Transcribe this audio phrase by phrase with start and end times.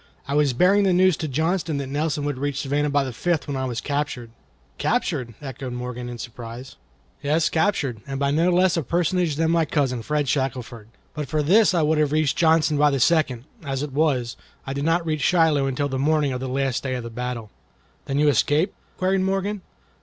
[0.27, 3.47] I was bearing the news to Johnston that Nelson would reach Savannah by the fifth
[3.47, 4.31] when I was captured."
[4.79, 6.75] "Captured?" echoed Morgan, in surprise.
[7.21, 10.87] "Yes, captured, and by no less a personage than my cousin Fred Shackelford.
[11.13, 14.73] But for this I would have reached Johnston by the second; as it was, I
[14.73, 17.51] did not reach Shiloh until the morning of the last day of the battle."
[18.05, 19.61] "Then you escaped?" queried Morgan.